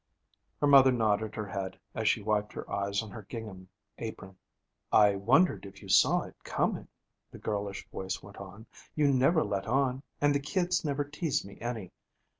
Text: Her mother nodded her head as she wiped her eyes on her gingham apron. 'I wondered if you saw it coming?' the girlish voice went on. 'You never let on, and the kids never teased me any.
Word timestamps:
Her 0.59 0.65
mother 0.65 0.91
nodded 0.91 1.35
her 1.35 1.45
head 1.47 1.77
as 1.93 2.09
she 2.09 2.23
wiped 2.23 2.53
her 2.53 2.67
eyes 2.67 3.03
on 3.03 3.11
her 3.11 3.21
gingham 3.21 3.69
apron. 3.99 4.35
'I 4.91 5.17
wondered 5.17 5.63
if 5.63 5.79
you 5.83 5.89
saw 5.89 6.23
it 6.23 6.35
coming?' 6.43 6.87
the 7.29 7.37
girlish 7.37 7.87
voice 7.89 8.23
went 8.23 8.37
on. 8.37 8.65
'You 8.95 9.13
never 9.13 9.43
let 9.43 9.67
on, 9.67 10.01
and 10.19 10.33
the 10.33 10.39
kids 10.39 10.83
never 10.83 11.03
teased 11.03 11.45
me 11.45 11.59
any. 11.59 11.91